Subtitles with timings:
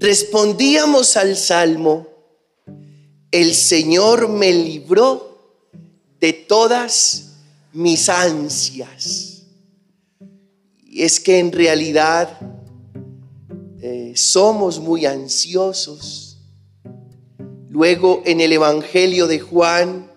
[0.00, 2.08] respondíamos al salmo,
[3.30, 5.68] el Señor me libró
[6.18, 7.34] de todas
[7.74, 9.42] mis ansias.
[10.82, 12.40] Y es que en realidad
[13.80, 16.38] eh, somos muy ansiosos.
[17.68, 20.10] Luego en el Evangelio de Juan,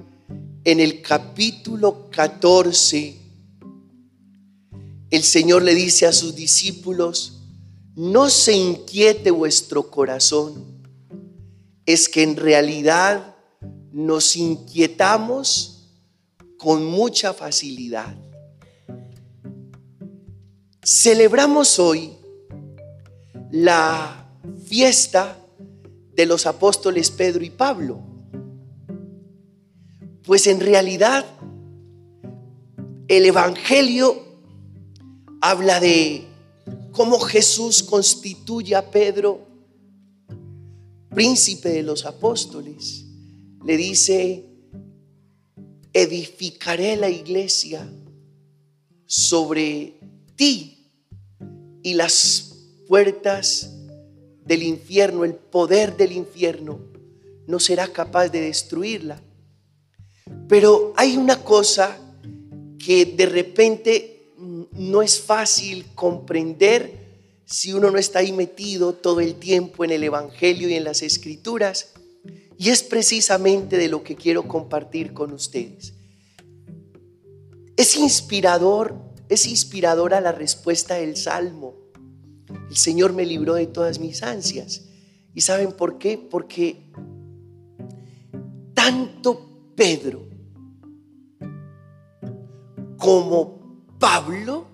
[0.64, 3.16] en el capítulo 14,
[5.12, 7.43] el Señor le dice a sus discípulos,
[7.96, 10.64] no se inquiete vuestro corazón,
[11.86, 13.36] es que en realidad
[13.92, 15.92] nos inquietamos
[16.58, 18.16] con mucha facilidad.
[20.84, 22.14] Celebramos hoy
[23.52, 24.28] la
[24.66, 25.38] fiesta
[26.16, 28.02] de los apóstoles Pedro y Pablo,
[30.24, 31.26] pues en realidad
[33.08, 34.24] el Evangelio
[35.42, 36.33] habla de
[36.94, 39.46] cómo Jesús constituye a Pedro
[41.14, 43.06] príncipe de los apóstoles.
[43.66, 44.46] Le dice,
[45.92, 47.88] edificaré la iglesia
[49.06, 50.00] sobre
[50.36, 50.92] ti
[51.82, 52.56] y las
[52.88, 53.72] puertas
[54.46, 56.80] del infierno, el poder del infierno,
[57.48, 59.22] no será capaz de destruirla.
[60.48, 61.98] Pero hay una cosa
[62.78, 64.13] que de repente
[64.76, 67.04] no es fácil comprender
[67.46, 71.02] si uno no está ahí metido todo el tiempo en el Evangelio y en las
[71.02, 71.94] Escrituras.
[72.58, 75.94] Y es precisamente de lo que quiero compartir con ustedes.
[77.76, 78.96] Es inspirador,
[79.30, 81.76] es inspiradora la respuesta del Salmo.
[82.70, 84.86] El Señor me libró de todas mis ansias.
[85.36, 86.18] ¿Y saben por qué?
[86.18, 86.92] Porque
[88.74, 90.28] tanto Pedro
[92.98, 93.63] como
[94.04, 94.68] Pablo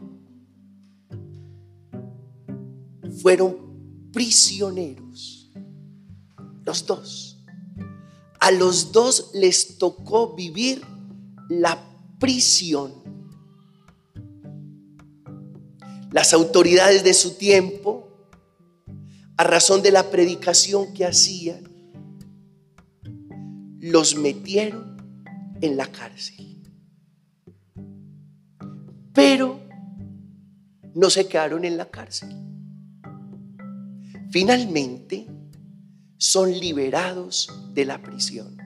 [3.22, 5.52] fueron prisioneros.
[6.66, 7.46] Los dos.
[8.40, 10.82] A los dos les tocó vivir
[11.48, 11.80] la
[12.18, 12.92] prisión.
[16.12, 18.10] Las autoridades de su tiempo,
[19.38, 21.70] a razón de la predicación que hacían,
[23.80, 24.98] los metieron
[25.62, 26.49] en la cárcel.
[29.14, 29.60] Pero
[30.96, 32.30] no se quedaron en la cárcel.
[34.32, 35.28] Finalmente
[36.18, 38.58] son liberados de la prisión.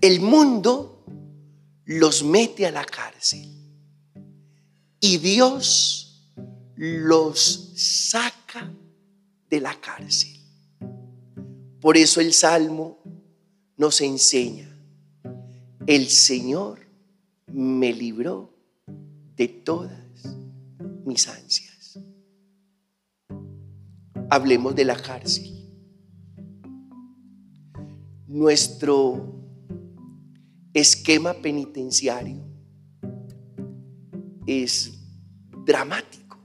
[0.00, 1.04] El mundo
[1.84, 3.48] los mete a la cárcel
[5.00, 6.32] y Dios
[6.76, 8.70] los saca
[9.48, 10.38] de la cárcel.
[11.80, 12.98] Por eso el Salmo
[13.76, 14.68] nos enseña,
[15.86, 16.80] el Señor
[17.46, 18.57] me libró
[19.38, 19.92] de todas
[21.04, 21.98] mis ansias.
[24.28, 25.54] Hablemos de la cárcel.
[28.26, 29.36] Nuestro
[30.74, 32.44] esquema penitenciario
[34.44, 34.92] es
[35.64, 36.36] dramático.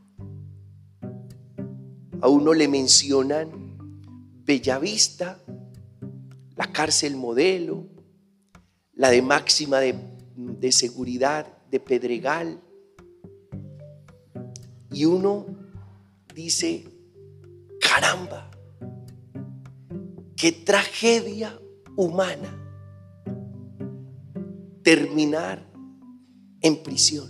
[2.22, 3.50] A uno le mencionan
[4.46, 5.44] Bellavista,
[6.56, 7.88] la cárcel modelo,
[8.94, 9.96] la de máxima de,
[10.36, 12.62] de seguridad de Pedregal,
[14.94, 15.46] y uno
[16.36, 16.86] dice,
[17.82, 18.52] caramba,
[20.36, 21.60] qué tragedia
[21.96, 22.60] humana
[24.84, 25.66] terminar
[26.62, 27.30] en prisión.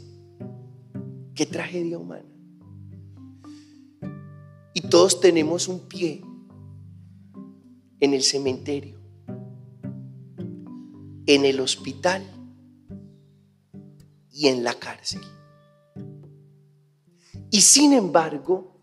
[1.36, 2.30] Qué tragedia humana.
[4.74, 6.22] Y todos tenemos un pie
[8.00, 9.00] en el cementerio,
[11.26, 12.24] en el hospital
[14.32, 15.22] y en la cárcel.
[17.54, 18.80] Y sin embargo,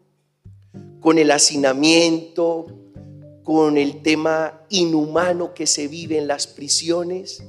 [1.01, 2.67] con el hacinamiento,
[3.43, 7.43] con el tema inhumano que se vive en las prisiones,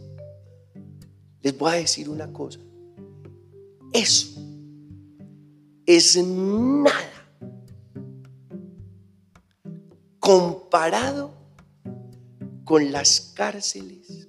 [1.44, 2.60] les voy a decir una cosa.
[3.94, 4.42] Eso
[5.86, 7.30] es nada
[10.19, 11.36] comparado
[12.63, 14.28] con las cárceles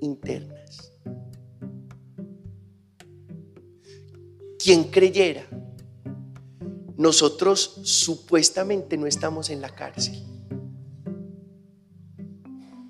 [0.00, 0.92] internas.
[4.60, 5.44] Quien creyera
[6.98, 10.20] nosotros supuestamente no estamos en la cárcel.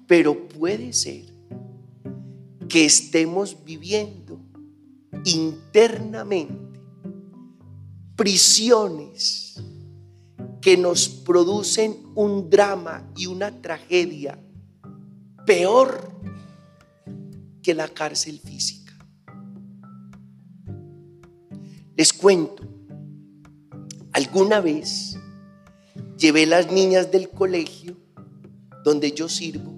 [0.06, 1.26] Pero puede ser
[2.68, 4.40] que estemos viviendo
[5.24, 6.80] internamente
[8.16, 9.62] prisiones
[10.62, 14.42] que nos producen un drama y una tragedia
[15.44, 16.10] peor
[17.62, 18.96] que la cárcel física.
[21.94, 22.57] Les cuento,
[24.28, 25.16] Alguna vez
[26.18, 27.96] llevé las niñas del colegio
[28.84, 29.72] donde yo sirvo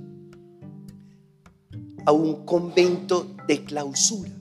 [2.05, 4.32] a un convento de clausura.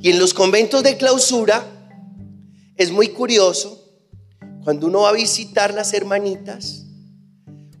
[0.00, 1.64] Y en los conventos de clausura
[2.76, 3.80] es muy curioso,
[4.64, 6.84] cuando uno va a visitar las hermanitas,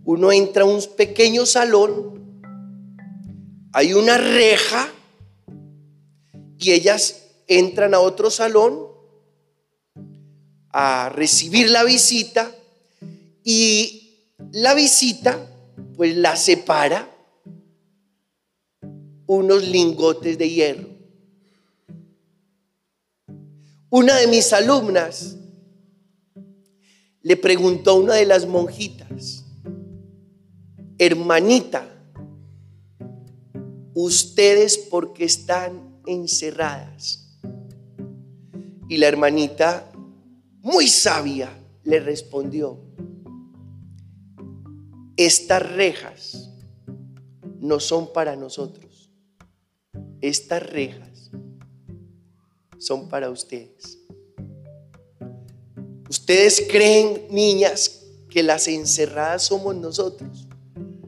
[0.04, 2.40] uno entra a un pequeño salón,
[3.72, 4.88] hay una reja
[6.58, 8.91] y ellas entran a otro salón
[10.72, 12.50] a recibir la visita
[13.44, 15.48] y la visita
[15.96, 17.08] pues la separa
[19.26, 20.88] unos lingotes de hierro.
[23.90, 25.36] Una de mis alumnas
[27.20, 29.44] le preguntó a una de las monjitas,
[30.98, 31.88] hermanita,
[33.94, 37.38] ustedes porque están encerradas.
[38.88, 39.91] Y la hermanita,
[40.62, 41.50] muy sabia,
[41.82, 42.78] le respondió,
[45.16, 46.50] estas rejas
[47.58, 49.10] no son para nosotros,
[50.20, 51.30] estas rejas
[52.78, 53.98] son para ustedes.
[56.08, 60.46] ¿Ustedes creen, niñas, que las encerradas somos nosotros?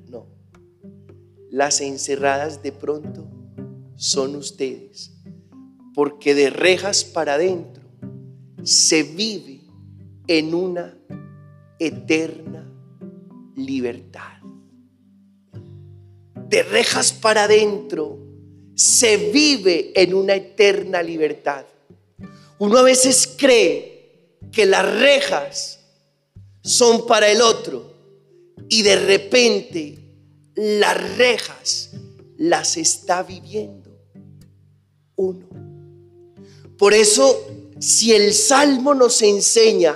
[0.08, 0.26] No.
[1.50, 3.28] Las encerradas de pronto
[3.96, 5.12] son ustedes.
[5.94, 7.83] Porque de rejas para adentro
[8.64, 9.60] se vive
[10.26, 10.96] en una
[11.78, 12.66] eterna
[13.56, 14.38] libertad.
[16.48, 18.18] De rejas para adentro
[18.74, 21.64] se vive en una eterna libertad.
[22.58, 25.80] Uno a veces cree que las rejas
[26.62, 27.92] son para el otro
[28.68, 29.98] y de repente
[30.54, 31.90] las rejas
[32.38, 33.90] las está viviendo
[35.16, 35.48] uno.
[36.78, 39.94] Por eso, si el Salmo nos enseña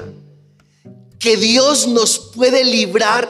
[1.19, 3.28] que Dios nos puede librar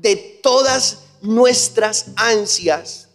[0.00, 3.08] de todas nuestras ansias,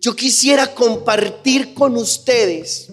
[0.00, 2.88] yo quisiera compartir con ustedes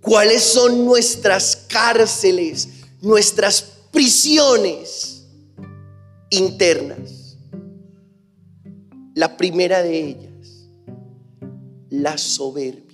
[0.00, 2.68] cuáles son nuestras cárceles,
[3.00, 3.62] nuestras
[3.92, 5.24] prisiones
[6.30, 7.36] internas.
[9.14, 10.68] La primera de ellas,
[11.90, 12.87] la soberbia.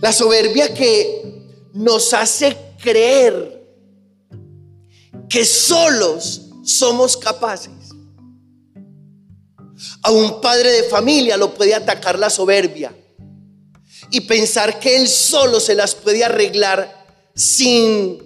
[0.00, 3.56] La soberbia que nos hace creer
[5.28, 7.72] que solos somos capaces.
[10.02, 12.94] A un padre de familia lo puede atacar la soberbia
[14.10, 18.18] y pensar que él solo se las puede arreglar sin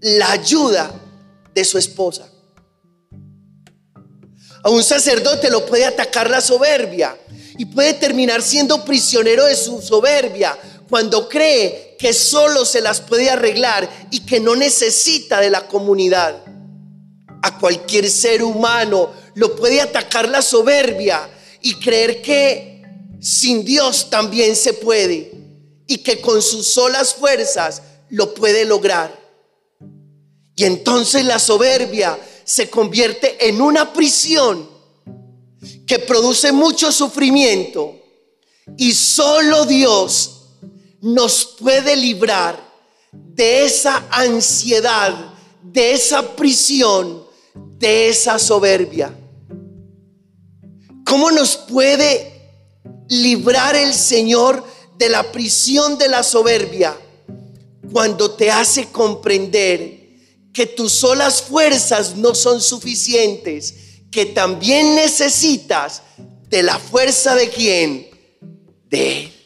[0.00, 0.90] la ayuda
[1.54, 2.28] de su esposa.
[4.62, 7.16] A un sacerdote lo puede atacar la soberbia
[7.58, 10.56] y puede terminar siendo prisionero de su soberbia
[10.90, 16.42] cuando cree que solo se las puede arreglar y que no necesita de la comunidad.
[17.42, 21.30] A cualquier ser humano lo puede atacar la soberbia
[21.62, 22.82] y creer que
[23.20, 25.32] sin Dios también se puede
[25.86, 29.16] y que con sus solas fuerzas lo puede lograr.
[30.56, 34.68] Y entonces la soberbia se convierte en una prisión
[35.86, 37.96] que produce mucho sufrimiento
[38.76, 40.39] y solo Dios
[41.00, 42.58] nos puede librar
[43.12, 49.14] de esa ansiedad, de esa prisión, de esa soberbia.
[51.04, 52.30] ¿Cómo nos puede
[53.08, 54.64] librar el Señor
[54.96, 56.96] de la prisión de la soberbia
[57.92, 60.00] cuando te hace comprender
[60.52, 63.74] que tus solas fuerzas no son suficientes,
[64.10, 66.02] que también necesitas
[66.48, 68.10] de la fuerza de quién?
[68.88, 69.39] De Él.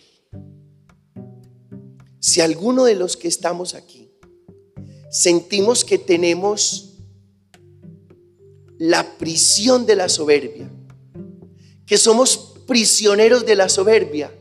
[2.27, 4.11] Si alguno de los que estamos aquí
[5.11, 6.95] sentimos que tenemos
[8.79, 10.73] la prisión de la soberbia,
[11.85, 14.33] que somos prisioneros de la soberbia,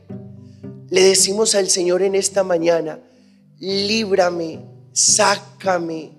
[0.89, 3.03] le decimos al Señor en esta mañana,
[3.59, 4.63] líbrame,
[4.93, 6.13] sácame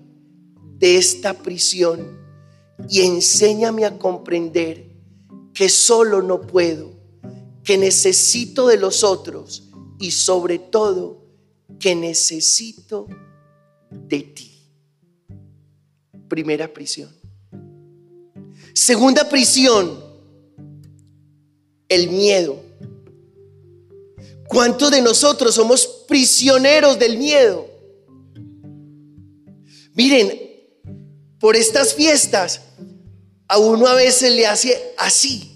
[0.77, 2.15] de esta prisión
[2.87, 4.91] y enséñame a comprender
[5.51, 6.91] que solo no puedo,
[7.63, 11.24] que necesito de los otros y sobre todo
[11.79, 13.07] que necesito
[13.89, 14.51] de ti.
[16.27, 17.15] Primera prisión.
[18.73, 20.03] Segunda prisión,
[21.87, 22.61] el miedo.
[24.47, 27.67] ¿Cuántos de nosotros somos prisioneros del miedo?
[29.93, 30.39] Miren,
[31.39, 32.61] por estas fiestas
[33.47, 35.51] a uno a veces le hace así.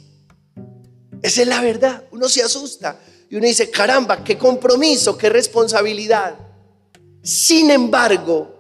[1.22, 2.06] Esa es la verdad.
[2.12, 3.00] Uno se asusta
[3.30, 6.36] y uno dice, caramba, qué compromiso, qué responsabilidad.
[7.22, 8.60] Sin embargo,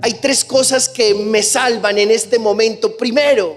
[0.00, 2.96] hay tres cosas que me salvan en este momento.
[2.96, 3.56] Primero,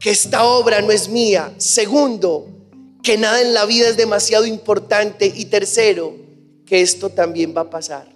[0.00, 1.54] que esta obra no es mía.
[1.58, 2.48] Segundo,
[3.04, 5.32] que nada en la vida es demasiado importante.
[5.32, 6.16] Y tercero,
[6.66, 8.10] que esto también va a pasar.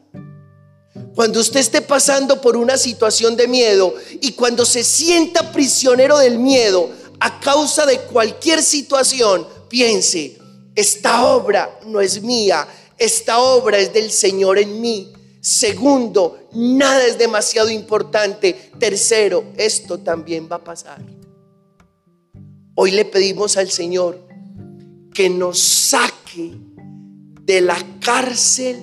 [1.15, 6.38] Cuando usted esté pasando por una situación de miedo y cuando se sienta prisionero del
[6.38, 10.38] miedo a causa de cualquier situación, piense,
[10.76, 12.68] esta obra no es mía,
[12.99, 15.12] esta obra es del Señor en mí.
[15.40, 18.71] Segundo, nada es demasiado importante.
[18.78, 21.02] Tercero, esto también va a pasar.
[22.75, 24.26] Hoy le pedimos al Señor
[25.14, 26.56] que nos saque
[27.42, 28.76] de la cárcel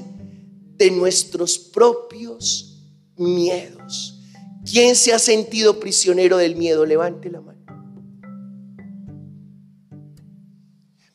[0.77, 2.81] de nuestros propios
[3.17, 4.19] miedos.
[4.65, 6.85] ¿Quién se ha sentido prisionero del miedo?
[6.85, 7.52] Levante la mano.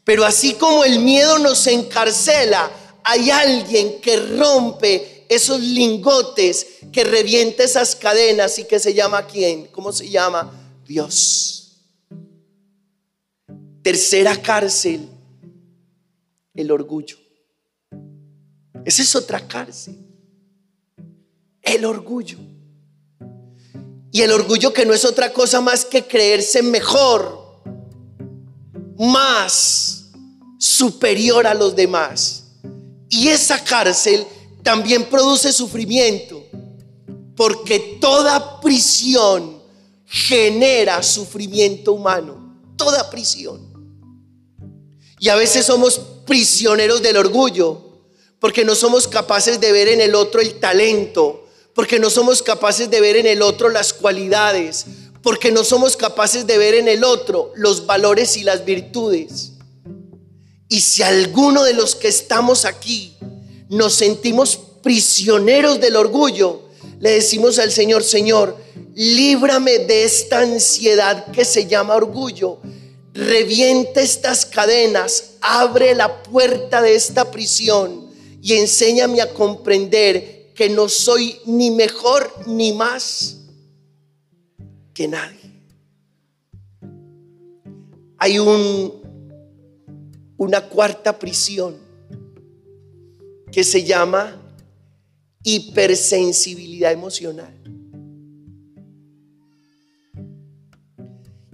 [0.09, 2.71] Pero así como el miedo nos encarcela,
[3.05, 9.67] hay alguien que rompe esos lingotes, que revienta esas cadenas y que se llama quién?
[9.67, 10.51] ¿Cómo se llama?
[10.87, 11.77] Dios.
[13.83, 15.11] Tercera cárcel,
[16.55, 17.19] el orgullo.
[18.87, 19.99] Esa es otra cárcel.
[21.61, 22.39] El orgullo.
[24.11, 27.61] Y el orgullo que no es otra cosa más que creerse mejor,
[28.97, 29.98] más
[30.59, 32.45] superior a los demás.
[33.09, 34.27] Y esa cárcel
[34.63, 36.45] también produce sufrimiento,
[37.37, 39.63] porque toda prisión
[40.05, 43.67] genera sufrimiento humano, toda prisión.
[45.21, 47.85] Y a veces somos prisioneros del orgullo,
[48.41, 52.91] porque no somos capaces de ver en el otro el talento, porque no somos capaces
[52.91, 54.87] de ver en el otro las cualidades,
[55.23, 59.53] porque no somos capaces de ver en el otro los valores y las virtudes.
[60.69, 63.17] Y si alguno de los que estamos aquí
[63.69, 66.69] nos sentimos prisioneros del orgullo,
[67.01, 68.57] le decimos al Señor, Señor,
[68.95, 72.59] líbrame de esta ansiedad que se llama orgullo.
[73.15, 78.11] Reviente estas cadenas, abre la puerta de esta prisión
[78.43, 83.37] y enséñame a comprender que no soy ni mejor ni más
[84.93, 85.39] que nadie.
[88.19, 89.08] Hay un
[90.39, 91.77] una cuarta prisión
[93.53, 94.41] que se llama
[95.43, 97.53] hipersensibilidad emocional.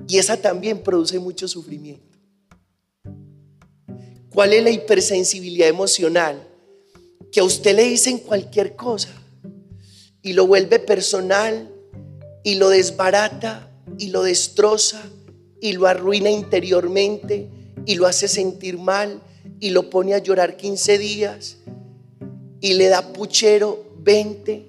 [0.07, 2.19] Y esa también produce mucho sufrimiento.
[4.29, 6.47] ¿Cuál es la hipersensibilidad emocional?
[7.33, 9.11] Que a usted le dicen cualquier cosa
[10.21, 11.73] y lo vuelve personal
[12.43, 15.03] y lo desbarata y lo destroza
[15.61, 17.49] y lo arruina interiormente
[17.87, 19.21] y lo hace sentir mal
[19.61, 21.59] y lo pone a llorar 15 días
[22.61, 24.69] y le da puchero 20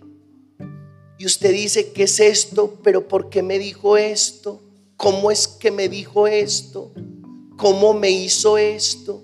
[1.17, 2.77] y usted dice, ¿qué es esto?
[2.83, 4.61] ¿Pero por qué me dijo esto?
[4.97, 6.91] ¿Cómo es que me dijo esto?
[7.55, 9.23] ¿Cómo me hizo esto?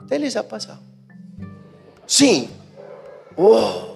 [0.00, 0.82] ¿Usted les ha pasado?
[2.06, 2.48] Sí.
[3.36, 3.94] Oh.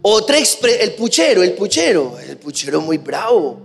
[0.00, 3.62] Otra el puchero, el puchero, el puchero muy bravo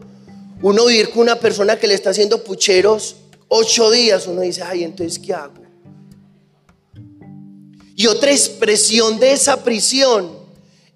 [0.64, 3.18] uno vivir con una persona que le está haciendo pucheros
[3.50, 5.62] ocho días, uno dice, ay, entonces, ¿qué hago?
[7.98, 10.32] Y otra expresión de esa prisión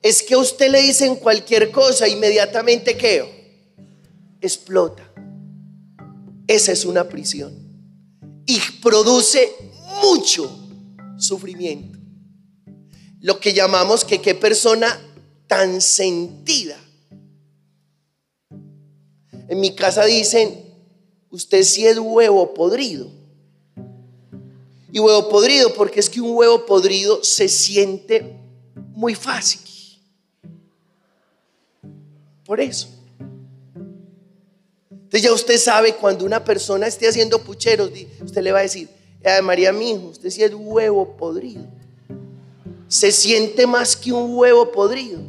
[0.02, 3.76] es que a usted le dicen cualquier cosa, inmediatamente ¿qué?
[4.40, 5.04] Explota.
[6.48, 7.54] Esa es una prisión.
[8.46, 9.54] Y produce
[10.02, 10.50] mucho
[11.18, 12.00] sufrimiento.
[13.20, 14.98] Lo que llamamos que qué persona
[15.46, 16.80] tan sentida
[19.48, 20.66] en mi casa dicen,
[21.32, 23.10] usted sí es huevo podrido.
[24.92, 28.36] Y huevo podrido porque es que un huevo podrido se siente
[28.94, 29.62] muy fácil.
[32.46, 32.88] Por eso.
[34.90, 37.92] Entonces ya usted sabe cuando una persona esté haciendo pucheros,
[38.24, 38.90] usted le va a decir,
[39.24, 41.66] eh, María mi hijo, usted sí es huevo podrido.
[42.88, 45.20] Se siente más que un huevo podrido.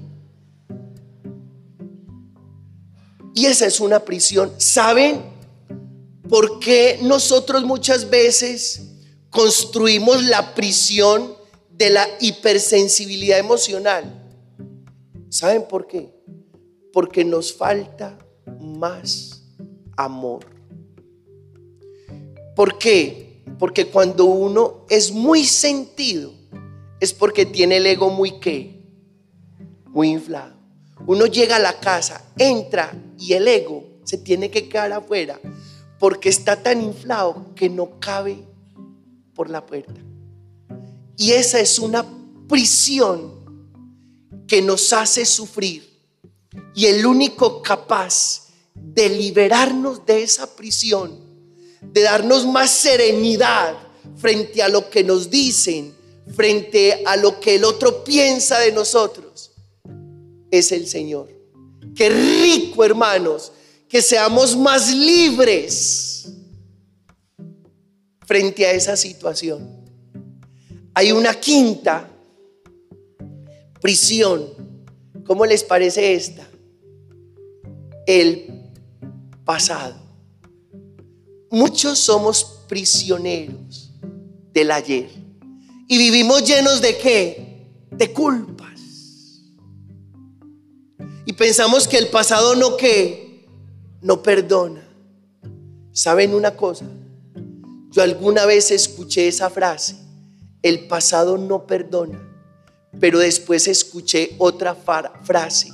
[3.38, 4.50] Y esa es una prisión.
[4.59, 5.23] ¿Saben
[6.28, 8.83] por qué nosotros muchas veces
[9.30, 11.35] construimos la prisión
[11.71, 14.12] de la hipersensibilidad emocional?
[15.28, 16.12] ¿Saben por qué?
[16.92, 18.18] Porque nos falta
[18.61, 19.45] más
[19.97, 20.45] amor.
[22.57, 23.45] ¿Por qué?
[23.57, 26.33] Porque cuando uno es muy sentido,
[26.99, 28.83] es porque tiene el ego muy qué?
[29.87, 30.58] Muy inflado.
[31.07, 35.40] Uno llega a la casa, entra y el ego se tiene que quedar afuera
[35.99, 38.45] porque está tan inflado que no cabe
[39.35, 40.00] por la puerta.
[41.17, 42.07] Y esa es una
[42.49, 43.38] prisión
[44.47, 45.88] que nos hace sufrir
[46.75, 51.19] y el único capaz de liberarnos de esa prisión,
[51.83, 53.76] de darnos más serenidad
[54.17, 55.95] frente a lo que nos dicen,
[56.35, 59.48] frente a lo que el otro piensa de nosotros,
[60.50, 61.28] es el Señor.
[61.95, 63.52] Qué rico, hermanos,
[63.88, 66.31] que seamos más libres
[68.26, 69.69] frente a esa situación.
[70.95, 72.11] Hay una quinta
[73.81, 74.47] prisión.
[75.25, 76.47] ¿Cómo les parece esta?
[78.07, 78.71] El
[79.45, 79.97] pasado.
[81.50, 83.93] Muchos somos prisioneros
[84.52, 85.09] del ayer.
[85.88, 87.67] Y vivimos llenos de qué?
[87.90, 88.58] De culpas.
[91.38, 93.47] Pensamos que el pasado no que
[94.02, 94.83] no perdona.
[95.92, 96.85] ¿Saben una cosa?
[97.92, 99.97] Yo alguna vez escuché esa frase,
[100.62, 102.21] el pasado no perdona,
[102.99, 105.68] pero después escuché otra frase,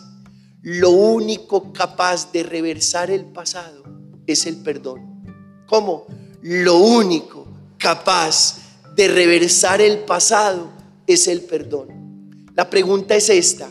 [0.61, 3.85] lo único capaz de reversar el pasado
[4.27, 5.65] es el perdón.
[5.67, 6.07] ¿Cómo?
[6.43, 7.47] Lo único
[7.79, 8.59] capaz
[8.95, 10.69] de reversar el pasado
[11.07, 12.53] es el perdón.
[12.55, 13.69] La pregunta es esta,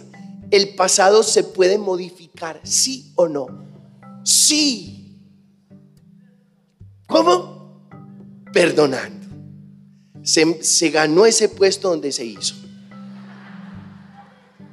[0.53, 3.47] ¿el pasado se puede modificar, sí o no?
[4.23, 5.17] Sí.
[7.07, 7.89] ¿Cómo?
[8.53, 9.27] Perdonando.
[10.21, 12.53] Se, se, ganó ese puesto donde se hizo.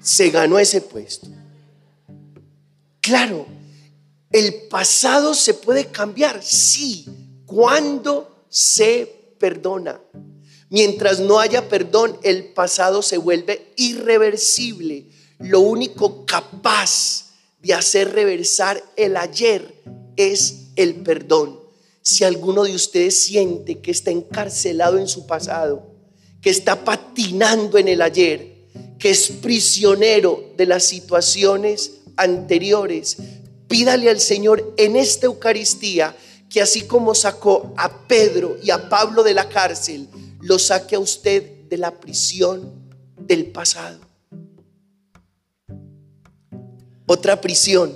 [0.02, 1.28] Se ganó ese puesto.
[3.00, 3.46] Claro,
[4.30, 7.06] el pasado se puede cambiar, sí,
[7.46, 9.98] cuando se perdona.
[10.68, 15.08] Mientras no haya perdón, el pasado se vuelve irreversible.
[15.40, 17.30] Lo único capaz
[17.62, 19.82] de hacer reversar el ayer
[20.16, 21.58] es el perdón.
[22.02, 25.94] Si alguno de ustedes siente que está encarcelado en su pasado,
[26.40, 28.68] que está patinando en el ayer,
[28.98, 33.16] que es prisionero de las situaciones anteriores,
[33.66, 36.14] pídale al Señor en esta Eucaristía
[36.50, 40.08] que así como sacó a Pedro y a Pablo de la cárcel,
[40.40, 44.09] lo saque a usted de la prisión del pasado.
[47.12, 47.92] Otra prisión.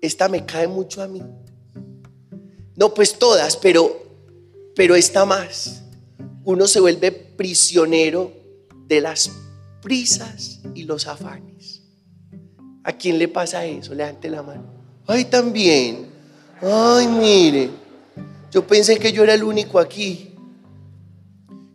[0.00, 1.20] Esta me cae mucho a mí.
[2.76, 4.04] No, pues todas, pero
[4.76, 5.82] pero esta más.
[6.44, 8.30] Uno se vuelve prisionero
[8.86, 9.32] de las
[9.82, 11.82] prisas y los afanes.
[12.84, 13.94] ¿A quién le pasa eso?
[13.94, 14.72] Levante la mano.
[15.08, 16.06] Ay, también.
[16.62, 17.68] Ay, mire.
[18.52, 20.36] Yo pensé que yo era el único aquí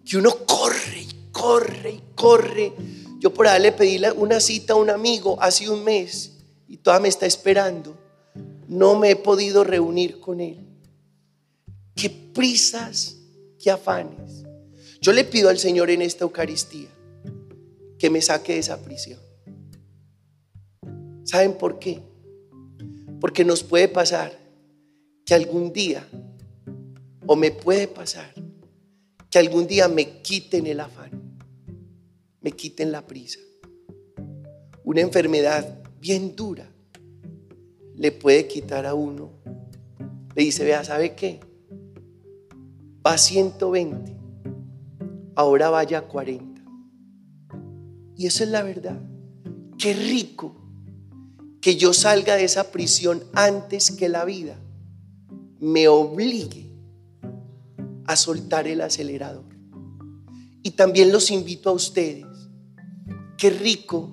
[0.06, 2.74] que uno corre y corre y corre.
[3.19, 6.32] Yo por ahí le pedí una cita a un amigo hace un mes
[6.69, 7.97] y todavía me está esperando.
[8.69, 10.65] No me he podido reunir con él.
[11.95, 13.17] Qué prisas,
[13.62, 14.45] qué afanes.
[15.01, 16.88] Yo le pido al Señor en esta Eucaristía
[17.97, 19.19] que me saque de esa prisión.
[21.25, 21.99] ¿Saben por qué?
[23.19, 24.32] Porque nos puede pasar
[25.25, 26.08] que algún día,
[27.27, 28.34] o me puede pasar,
[29.29, 31.18] que algún día me quiten el afán,
[32.41, 33.39] me quiten la prisa.
[34.84, 36.69] Una enfermedad bien dura
[37.95, 39.32] le puede quitar a uno.
[40.36, 41.39] Le dice, vea, ¿sabe qué?
[43.06, 44.15] Va a 120,
[45.36, 46.62] ahora vaya a 40.
[48.15, 48.99] Y eso es la verdad.
[49.78, 50.56] Qué rico
[51.62, 54.58] que yo salga de esa prisión antes que la vida
[55.60, 56.69] me obligue
[58.06, 59.45] a soltar el acelerador.
[60.63, 62.25] Y también los invito a ustedes.
[63.39, 64.12] Qué rico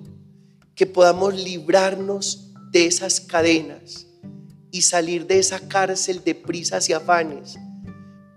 [0.73, 4.07] que podamos librarnos de esas cadenas
[4.71, 7.57] y salir de esa cárcel de prisas y afanes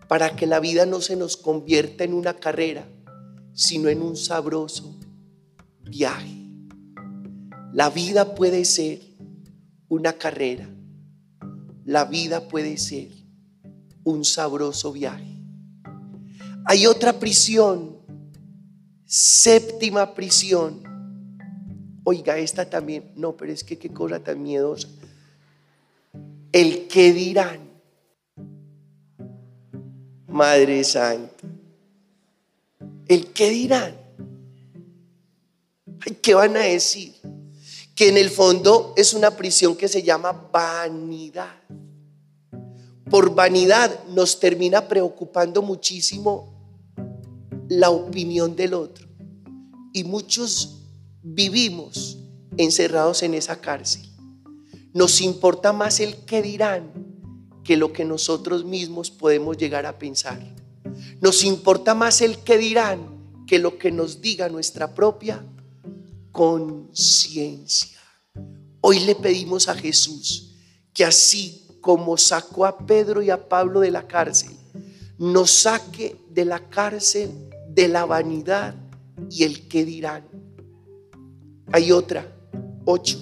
[0.09, 2.89] para que la vida no se nos convierta en una carrera,
[3.53, 4.99] sino en un sabroso
[5.83, 6.35] viaje.
[7.73, 9.01] La vida puede ser
[9.89, 10.69] una carrera.
[11.85, 13.13] La vida puede ser
[14.03, 15.37] un sabroso viaje.
[16.65, 18.00] Hay otra prisión,
[19.11, 20.85] séptima prisión.
[22.05, 24.87] Oiga, esta también, no, pero es que qué cosa tan miedosa.
[26.53, 27.59] El que dirán,
[30.29, 31.45] Madre Santa,
[33.09, 33.97] el que dirán,
[36.23, 37.17] ¿qué van a decir?
[37.97, 41.57] Que en el fondo es una prisión que se llama vanidad.
[43.11, 46.60] Por vanidad nos termina preocupando muchísimo
[47.71, 49.07] la opinión del otro.
[49.93, 50.83] Y muchos
[51.23, 52.19] vivimos
[52.57, 54.03] encerrados en esa cárcel.
[54.93, 56.91] Nos importa más el que dirán
[57.63, 60.41] que lo que nosotros mismos podemos llegar a pensar.
[61.21, 65.47] Nos importa más el que dirán que lo que nos diga nuestra propia
[66.33, 68.01] conciencia.
[68.81, 70.57] Hoy le pedimos a Jesús
[70.93, 74.51] que así como sacó a Pedro y a Pablo de la cárcel,
[75.19, 77.31] nos saque de la cárcel
[77.75, 78.75] de la vanidad
[79.31, 80.25] y el que dirán.
[81.73, 82.27] Hay otra,
[82.85, 83.19] ocho.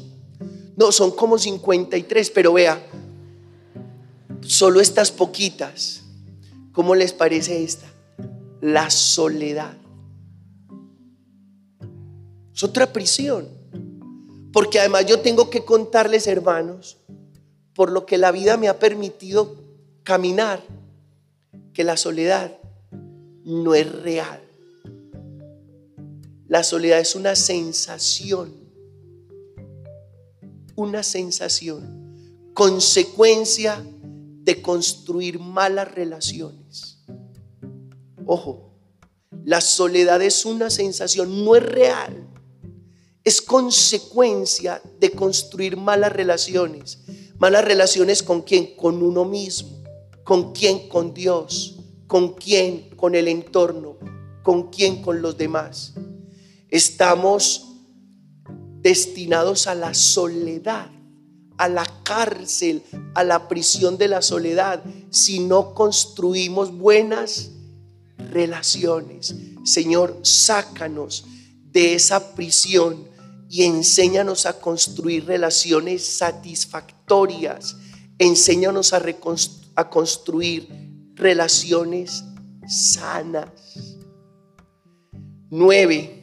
[0.77, 2.81] No, son como 53, pero vea,
[4.41, 6.03] solo estas poquitas.
[6.73, 7.87] ¿Cómo les parece esta?
[8.61, 9.77] La soledad.
[12.55, 13.49] Es otra prisión.
[14.53, 16.99] Porque además yo tengo que contarles, hermanos,
[17.75, 19.57] por lo que la vida me ha permitido
[20.03, 20.63] caminar,
[21.75, 22.59] que la soledad
[23.49, 24.43] no es real.
[26.49, 28.53] La soledad es una sensación,
[30.77, 33.83] una sensación, consecuencia
[34.43, 36.99] de construir malas relaciones.
[38.27, 38.71] Ojo,
[39.45, 42.29] la soledad es una sensación, no es real.
[43.25, 46.99] Es consecuencia de construir malas relaciones.
[47.39, 48.77] Malas relaciones con quién?
[48.77, 49.83] Con uno mismo.
[50.23, 50.89] ¿Con quién?
[50.89, 51.78] Con Dios.
[52.09, 52.89] ¿Con quién?
[52.97, 53.99] Con el entorno.
[54.43, 55.03] ¿Con quién?
[55.03, 55.93] Con los demás.
[56.71, 57.77] Estamos
[58.81, 60.91] destinados a la soledad,
[61.59, 62.83] a la cárcel,
[63.15, 67.51] a la prisión de la soledad, si no construimos buenas
[68.17, 69.35] relaciones.
[69.65, 71.27] Señor, sácanos
[71.65, 73.07] de esa prisión
[73.51, 77.77] y enséñanos a construir relaciones satisfactorias.
[78.19, 79.03] Enséñanos a,
[79.75, 80.88] a construir
[81.19, 82.25] relaciones
[82.67, 83.99] sanas.
[85.51, 86.23] Nueve,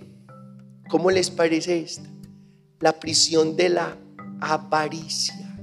[0.89, 2.09] ¿cómo les parece esta?
[2.79, 3.97] La prisión de la
[4.39, 5.57] avaricia.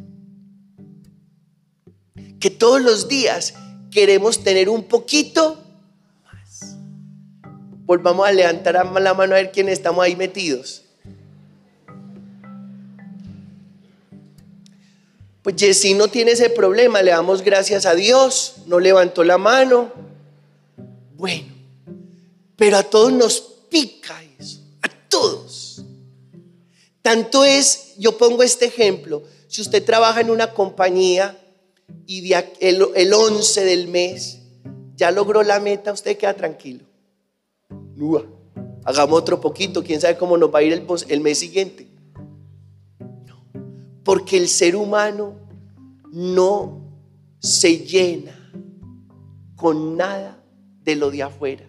[2.38, 3.54] Que todos los días
[3.90, 5.62] queremos tener un poquito
[6.24, 6.76] más.
[7.84, 10.84] Volvamos a levantar la mano a ver quién estamos ahí metidos.
[15.42, 19.92] Pues Jessy no tiene ese problema, le damos gracias a Dios, no levantó la mano.
[21.16, 21.52] Bueno,
[22.56, 25.82] pero a todos nos pica eso, a todos.
[27.02, 31.36] Tanto es, yo pongo este ejemplo, si usted trabaja en una compañía
[32.06, 34.38] y el, el 11 del mes
[34.94, 36.84] ya logró la meta, usted queda tranquilo.
[38.84, 41.91] Hagamos otro poquito, quién sabe cómo nos va a ir el mes siguiente.
[44.04, 45.34] Porque el ser humano
[46.10, 46.82] no
[47.38, 48.38] se llena
[49.56, 50.42] con nada
[50.84, 51.64] de lo de afuera.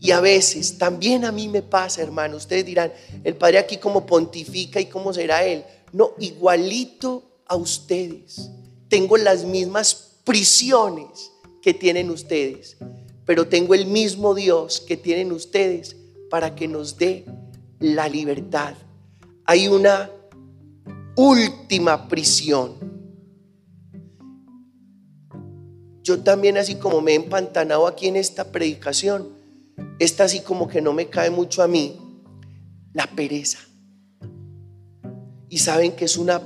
[0.00, 4.04] Y a veces, también a mí me pasa, hermano, ustedes dirán, el Padre aquí como
[4.04, 5.64] pontifica y cómo será Él.
[5.92, 8.50] No, igualito a ustedes.
[8.88, 11.30] Tengo las mismas prisiones
[11.62, 12.76] que tienen ustedes,
[13.24, 15.94] pero tengo el mismo Dios que tienen ustedes
[16.28, 17.24] para que nos dé
[17.78, 18.74] la libertad.
[19.44, 20.10] Hay una
[21.16, 22.74] última prisión.
[26.02, 29.28] Yo también así como me he empantanado aquí en esta predicación,
[29.98, 31.96] esta así como que no me cae mucho a mí,
[32.92, 33.58] la pereza.
[35.48, 36.40] Y saben que es una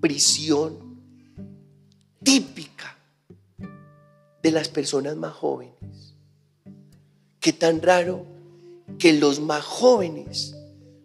[0.00, 0.76] prisión
[2.22, 2.98] típica
[4.42, 6.14] de las personas más jóvenes.
[7.38, 8.26] Qué tan raro
[8.98, 10.54] que los más jóvenes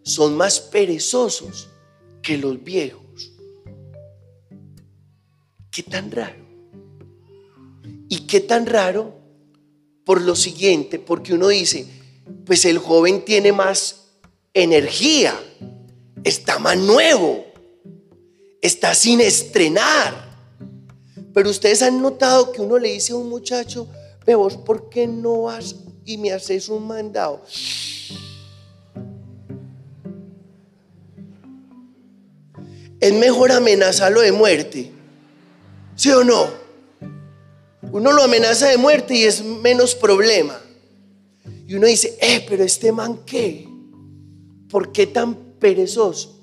[0.02, 1.69] son más perezosos
[2.22, 3.32] que los viejos.
[5.70, 6.44] Qué tan raro.
[8.08, 9.14] Y qué tan raro
[10.04, 11.86] por lo siguiente, porque uno dice,
[12.44, 14.08] pues el joven tiene más
[14.52, 15.38] energía,
[16.24, 17.44] está más nuevo,
[18.60, 20.30] está sin estrenar.
[21.32, 23.86] Pero ustedes han notado que uno le dice a un muchacho,
[24.26, 27.44] ve vos, ¿por qué no vas y me haces un mandado?
[33.00, 34.92] Es mejor amenazarlo de muerte.
[35.96, 36.48] ¿Sí o no?
[37.92, 40.60] Uno lo amenaza de muerte y es menos problema.
[41.66, 43.66] Y uno dice, eh, pero este man qué?
[44.68, 46.38] ¿Por qué tan perezoso?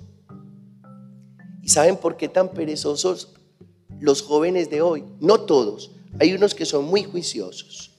[1.61, 3.33] ¿Y saben por qué tan perezosos
[3.99, 5.03] los jóvenes de hoy?
[5.19, 5.91] No todos.
[6.19, 7.91] Hay unos que son muy juiciosos.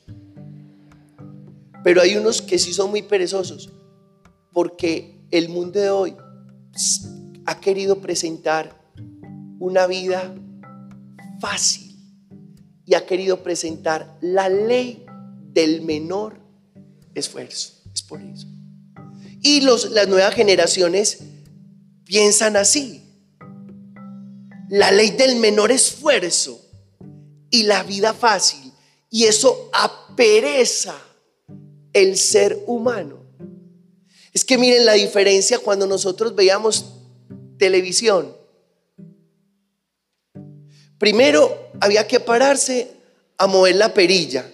[1.84, 3.70] Pero hay unos que sí son muy perezosos.
[4.52, 6.16] Porque el mundo de hoy
[7.48, 8.78] ha querido presentar
[9.58, 10.34] una vida
[11.40, 11.96] fácil
[12.84, 15.06] y ha querido presentar la ley
[15.54, 16.38] del menor
[17.14, 17.72] esfuerzo.
[17.94, 18.46] Es por eso.
[19.40, 21.20] Y los, las nuevas generaciones
[22.04, 23.02] piensan así.
[24.68, 26.60] La ley del menor esfuerzo
[27.50, 28.74] y la vida fácil.
[29.08, 30.94] Y eso apereza
[31.94, 33.24] el ser humano.
[34.34, 36.97] Es que miren la diferencia cuando nosotros veíamos
[37.58, 38.34] televisión.
[40.98, 42.90] Primero había que pararse
[43.36, 44.50] a mover la perilla.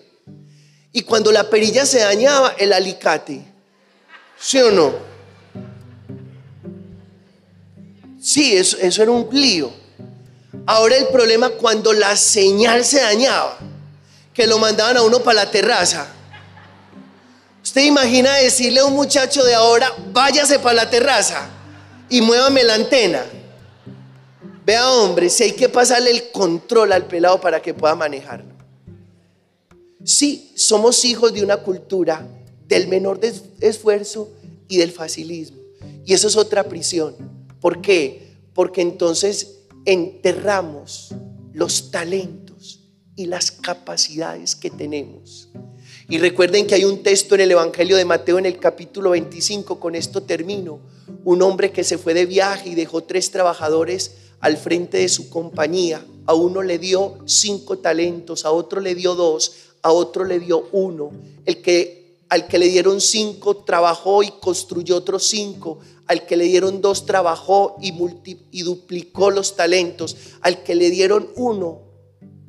[0.92, 3.42] Y cuando la perilla se dañaba, el alicate.
[4.38, 4.92] ¿Sí o no?
[8.20, 9.72] Sí, eso, eso era un lío.
[10.66, 13.58] Ahora el problema cuando la señal se dañaba,
[14.32, 16.06] que lo mandaban a uno para la terraza.
[17.62, 21.48] Usted imagina decirle a un muchacho de ahora, váyase para la terraza
[22.08, 23.24] y muévame la antena.
[24.64, 28.54] Vea, hombre, si hay que pasarle el control al pelado para que pueda manejarlo.
[30.04, 32.26] Sí, somos hijos de una cultura
[32.66, 33.20] del menor
[33.60, 34.30] esfuerzo
[34.68, 35.58] y del facilismo.
[36.04, 37.14] Y eso es otra prisión.
[37.60, 38.34] ¿Por qué?
[38.54, 41.14] Porque entonces enterramos
[41.52, 42.80] los talentos
[43.16, 45.48] y las capacidades que tenemos.
[46.08, 49.80] Y recuerden que hay un texto en el Evangelio de Mateo en el capítulo 25,
[49.80, 50.80] con esto termino,
[51.24, 55.30] un hombre que se fue de viaje y dejó tres trabajadores al frente de su
[55.30, 56.04] compañía.
[56.26, 60.68] A uno le dio cinco talentos, a otro le dio dos, a otro le dio
[60.72, 61.10] uno.
[61.46, 65.78] El que al que le dieron cinco trabajó y construyó otros cinco.
[66.06, 67.94] Al que le dieron dos trabajó y,
[68.50, 70.16] y duplicó los talentos.
[70.40, 71.93] Al que le dieron uno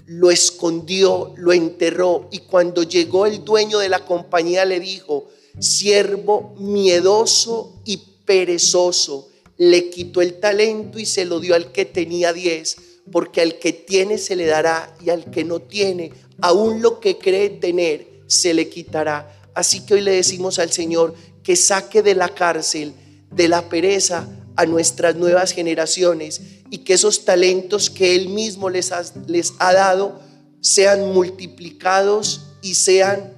[0.05, 5.27] lo escondió, lo enterró y cuando llegó el dueño de la compañía le dijo,
[5.59, 12.33] siervo miedoso y perezoso, le quitó el talento y se lo dio al que tenía
[12.33, 12.77] diez,
[13.11, 17.17] porque al que tiene se le dará y al que no tiene, aún lo que
[17.17, 19.31] cree tener, se le quitará.
[19.53, 21.13] Así que hoy le decimos al Señor
[21.43, 22.93] que saque de la cárcel,
[23.31, 28.91] de la pereza, a nuestras nuevas generaciones y que esos talentos que Él mismo les
[28.91, 30.19] ha, les ha dado
[30.61, 33.33] sean multiplicados y sean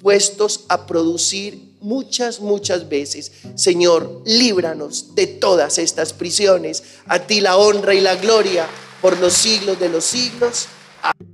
[0.00, 3.32] puestos a producir muchas, muchas veces.
[3.54, 6.82] Señor, líbranos de todas estas prisiones.
[7.06, 8.66] A ti la honra y la gloria
[9.00, 10.66] por los siglos de los siglos.
[11.02, 11.29] Amén.